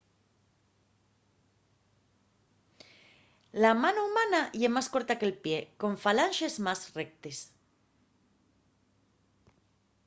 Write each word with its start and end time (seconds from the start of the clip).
la 3.63 3.71
mano 3.83 4.01
humana 4.07 4.41
ye 4.59 4.69
más 4.75 4.87
corta 4.93 5.17
que’l 5.19 5.37
pie 5.43 5.57
con 5.81 5.93
falanxes 6.03 6.53
más 6.65 6.81
rectes 6.99 7.37